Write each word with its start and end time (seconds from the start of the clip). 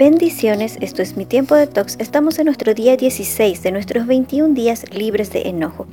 Bendiciones, 0.00 0.78
esto 0.80 1.02
es 1.02 1.18
mi 1.18 1.26
tiempo 1.26 1.54
de 1.54 1.66
tox. 1.66 1.96
Estamos 1.98 2.38
en 2.38 2.46
nuestro 2.46 2.72
día 2.72 2.96
16 2.96 3.62
de 3.62 3.70
nuestros 3.70 4.06
21 4.06 4.54
días 4.54 4.86
libres 4.94 5.30
de 5.30 5.42
enojo. 5.42 5.86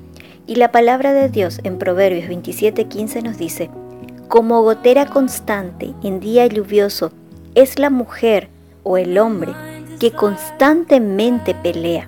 Y 0.45 0.55
la 0.55 0.71
palabra 0.71 1.11
de 1.11 1.27
Dios 1.27 1.59
en 1.65 1.77
Proverbios 1.77 2.29
27:15 2.29 3.21
nos 3.21 3.37
dice, 3.37 3.69
como 4.29 4.61
gotera 4.61 5.07
constante 5.07 5.93
en 6.03 6.21
día 6.21 6.47
lluvioso 6.47 7.11
es 7.53 7.79
la 7.79 7.89
mujer 7.89 8.47
o 8.83 8.95
el 8.95 9.17
hombre 9.17 9.51
que 9.99 10.13
constantemente 10.13 11.53
pelea. 11.53 12.07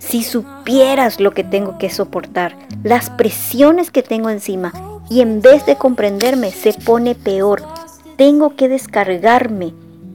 Si 0.00 0.24
supieras 0.24 1.18
lo 1.18 1.30
que 1.30 1.44
tengo 1.44 1.78
que 1.78 1.88
soportar, 1.88 2.58
las 2.82 3.08
presiones 3.08 3.90
que 3.90 4.02
tengo 4.02 4.28
encima, 4.28 4.74
y 5.08 5.22
en 5.22 5.40
vez 5.40 5.64
de 5.64 5.76
comprenderme 5.76 6.50
se 6.50 6.74
pone 6.74 7.14
peor, 7.14 7.62
tengo 8.18 8.54
que 8.54 8.68
descargarme 8.68 9.72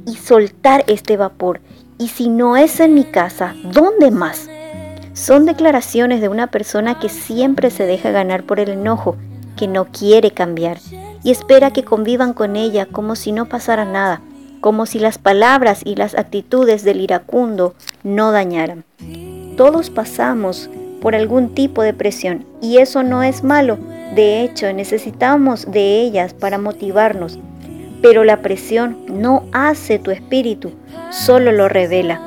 y 0.07 0.15
soltar 0.15 0.83
este 0.87 1.17
vapor. 1.17 1.61
Y 1.99 2.07
si 2.07 2.29
no 2.29 2.57
es 2.57 2.79
en 2.79 2.95
mi 2.95 3.03
casa, 3.03 3.53
¿dónde 3.63 4.09
más? 4.09 4.49
Son 5.13 5.45
declaraciones 5.45 6.21
de 6.21 6.29
una 6.29 6.47
persona 6.47 6.99
que 6.99 7.09
siempre 7.09 7.69
se 7.69 7.85
deja 7.85 8.09
ganar 8.09 8.43
por 8.43 8.59
el 8.59 8.69
enojo, 8.69 9.17
que 9.55 9.67
no 9.67 9.85
quiere 9.85 10.31
cambiar 10.31 10.77
y 11.23 11.31
espera 11.31 11.71
que 11.71 11.83
convivan 11.83 12.33
con 12.33 12.55
ella 12.55 12.85
como 12.85 13.15
si 13.15 13.31
no 13.31 13.49
pasara 13.49 13.83
nada, 13.83 14.21
como 14.61 14.85
si 14.85 14.99
las 14.99 15.17
palabras 15.17 15.81
y 15.83 15.95
las 15.95 16.15
actitudes 16.15 16.83
del 16.83 17.01
iracundo 17.01 17.73
no 18.03 18.31
dañaran. 18.31 18.85
Todos 19.57 19.89
pasamos 19.89 20.69
por 21.01 21.15
algún 21.15 21.53
tipo 21.53 21.81
de 21.83 21.93
presión 21.93 22.45
y 22.61 22.77
eso 22.77 23.03
no 23.03 23.23
es 23.23 23.43
malo. 23.43 23.77
De 24.15 24.41
hecho, 24.41 24.71
necesitamos 24.71 25.69
de 25.69 26.01
ellas 26.01 26.33
para 26.33 26.57
motivarnos, 26.57 27.39
pero 28.01 28.23
la 28.23 28.41
presión 28.41 28.97
no 29.07 29.43
hace 29.51 29.99
tu 29.99 30.11
espíritu, 30.11 30.71
solo 31.11 31.51
lo 31.51 31.67
revela. 31.67 32.21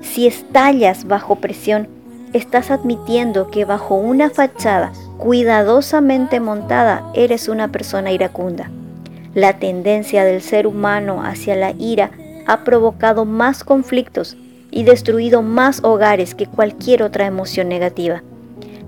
Si 0.00 0.26
estallas 0.26 1.06
bajo 1.06 1.36
presión, 1.36 1.88
estás 2.32 2.70
admitiendo 2.70 3.50
que 3.50 3.64
bajo 3.64 3.96
una 3.96 4.30
fachada 4.30 4.92
cuidadosamente 5.18 6.40
montada 6.40 7.10
eres 7.14 7.48
una 7.48 7.68
persona 7.68 8.12
iracunda. 8.12 8.70
La 9.34 9.58
tendencia 9.58 10.24
del 10.24 10.42
ser 10.42 10.66
humano 10.66 11.22
hacia 11.22 11.56
la 11.56 11.72
ira 11.72 12.10
ha 12.46 12.64
provocado 12.64 13.24
más 13.24 13.64
conflictos 13.64 14.36
y 14.70 14.84
destruido 14.84 15.42
más 15.42 15.82
hogares 15.84 16.34
que 16.34 16.46
cualquier 16.46 17.02
otra 17.02 17.26
emoción 17.26 17.68
negativa. 17.68 18.22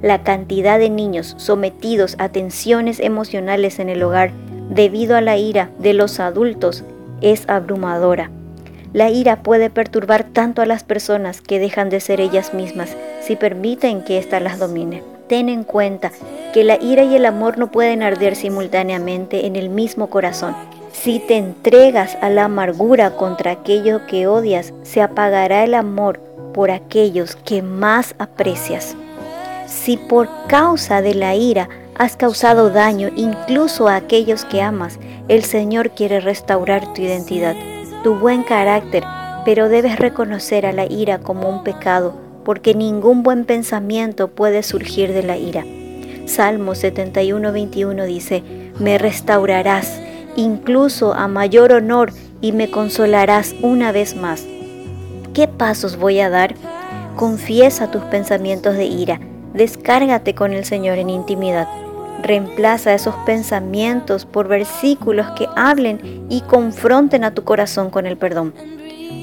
La 0.01 0.23
cantidad 0.23 0.79
de 0.79 0.91
niños 0.91 1.35
sometidos 1.39 2.15
a 2.19 2.29
tensiones 2.29 3.01
emocionales 3.01 3.79
en 3.79 3.89
el 3.89 4.03
hogar 4.03 4.31
debido 4.71 5.17
a 5.17 5.21
la 5.21 5.37
ira 5.37 5.71
de 5.79 5.95
los 5.95 6.21
adultos 6.21 6.85
es 7.21 7.49
abrumadora. 7.49 8.31
La 8.93 9.11
ira 9.11 9.43
puede 9.43 9.69
perturbar 9.69 10.25
tanto 10.25 10.63
a 10.63 10.67
las 10.67 10.83
personas 10.83 11.41
que 11.43 11.59
dejan 11.59 11.91
de 11.91 12.01
ser 12.01 12.21
ellas 12.21 12.55
mismas 12.55 12.97
si 13.21 13.37
permiten 13.37 14.03
que 14.03 14.19
ésta 14.19 14.41
las 14.41 14.59
domine. 14.59 15.03
Ten 15.29 15.51
en 15.51 15.63
cuenta 15.63 16.11
que 16.55 16.65
la 16.65 16.83
ira 16.83 17.03
y 17.05 17.15
el 17.15 17.27
amor 17.27 17.59
no 17.59 17.71
pueden 17.71 18.03
arder 18.03 18.35
simultáneamente 18.35 19.47
en 19.47 19.57
el 19.57 19.69
mismo 19.69 20.09
corazón. 20.09 20.57
Si 20.93 21.19
te 21.19 21.37
entregas 21.37 22.17
a 22.23 22.31
la 22.31 22.45
amargura 22.45 23.11
contra 23.11 23.53
aquello 23.53 24.07
que 24.07 24.27
odias, 24.27 24.73
se 24.83 25.03
apagará 25.03 25.65
el 25.65 25.75
amor 25.75 26.21
por 26.55 26.71
aquellos 26.71 27.37
que 27.37 27.61
más 27.61 28.15
aprecias. 28.19 28.97
Si 29.67 29.99
por 29.99 30.29
causa 30.49 31.03
de 31.03 31.15
la 31.15 31.35
ira 31.35 31.69
has 31.99 32.17
causado 32.17 32.71
daño 32.71 33.11
incluso 33.17 33.89
a 33.89 33.97
aquellos 33.97 34.45
que 34.45 34.63
amas, 34.63 34.99
el 35.27 35.43
Señor 35.43 35.91
quiere 35.91 36.21
restaurar 36.21 36.95
tu 36.95 37.03
identidad, 37.03 37.57
tu 38.05 38.15
buen 38.15 38.45
carácter, 38.45 39.05
pero 39.45 39.69
debes 39.69 39.99
reconocer 39.99 40.65
a 40.65 40.73
la 40.73 40.87
ira 40.87 41.19
como 41.19 41.49
un 41.49 41.65
pecado, 41.65 42.15
porque 42.45 42.75
ningún 42.75 43.25
buen 43.25 43.45
pensamiento 43.45 44.29
puede 44.29 44.63
surgir 44.63 45.13
de 45.13 45.25
la 45.25 45.37
ira. 45.37 45.65
Salmo 46.27 46.75
71, 46.75 47.53
21 47.53 48.05
dice, 48.05 48.45
me 48.79 48.97
restaurarás 48.97 50.01
incluso 50.37 51.15
a 51.15 51.27
mayor 51.27 51.73
honor 51.73 52.13
y 52.41 52.53
me 52.53 52.71
consolarás 52.71 53.57
una 53.61 53.91
vez 53.91 54.15
más. 54.15 54.47
¿Qué 55.35 55.49
pasos 55.49 55.97
voy 55.97 56.21
a 56.21 56.31
dar? 56.31 56.55
Confiesa 57.17 57.91
tus 57.91 58.03
pensamientos 58.05 58.77
de 58.77 58.85
ira, 58.85 59.21
descárgate 59.53 60.35
con 60.37 60.53
el 60.53 60.65
Señor 60.65 60.99
en 60.99 61.11
intimidad. 61.11 61.67
Reemplaza 62.23 62.95
esos 62.95 63.15
pensamientos 63.27 64.27
por 64.27 64.49
versículos 64.49 65.27
que 65.37 65.49
hablen 65.57 66.27
y 66.29 66.41
confronten 66.43 67.25
a 67.25 67.35
tu 67.35 67.45
corazón 67.45 67.91
con 67.91 68.07
el 68.07 68.17
perdón. 68.17 68.55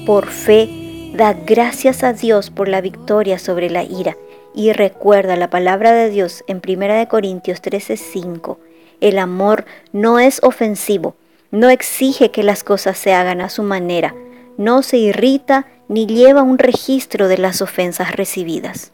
Por 0.06 0.26
fe, 0.26 1.12
da 1.14 1.32
gracias 1.32 2.02
a 2.02 2.12
Dios 2.12 2.50
por 2.50 2.68
la 2.68 2.80
victoria 2.80 3.38
sobre 3.38 3.70
la 3.70 3.82
ira 3.82 4.16
y 4.54 4.72
recuerda 4.72 5.36
la 5.36 5.50
palabra 5.50 5.92
de 5.92 6.10
Dios 6.10 6.42
en 6.46 6.60
1 6.60 7.08
Corintios 7.08 7.60
13:5. 7.60 8.58
El 9.00 9.18
amor 9.18 9.66
no 9.92 10.18
es 10.18 10.42
ofensivo, 10.42 11.14
no 11.50 11.68
exige 11.68 12.30
que 12.30 12.42
las 12.42 12.64
cosas 12.64 12.96
se 12.96 13.12
hagan 13.12 13.40
a 13.40 13.50
su 13.50 13.62
manera, 13.62 14.14
no 14.56 14.82
se 14.82 14.96
irrita 14.96 15.66
ni 15.88 16.06
lleva 16.06 16.42
un 16.42 16.58
registro 16.58 17.28
de 17.28 17.38
las 17.38 17.60
ofensas 17.62 18.12
recibidas. 18.12 18.92